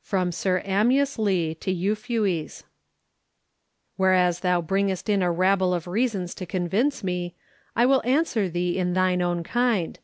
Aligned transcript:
From 0.00 0.32
Sir 0.32 0.62
Amyas 0.64 1.18
Leigh 1.18 1.52
to 1.56 1.70
Euphues. 1.70 2.64
Whereas 3.98 4.40
thou 4.40 4.62
bringest 4.62 5.10
in 5.10 5.20
a 5.20 5.30
rabble 5.30 5.74
of 5.74 5.86
reasons 5.86 6.34
to 6.36 6.46
convince 6.46 7.04
me, 7.04 7.34
I 7.76 7.84
will 7.84 8.00
answer 8.06 8.48
thee 8.48 8.78
in 8.78 8.94
thine 8.94 9.20
own 9.20 9.42
kind. 9.42 9.98